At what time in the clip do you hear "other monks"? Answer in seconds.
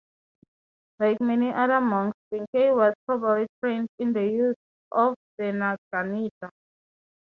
1.53-2.17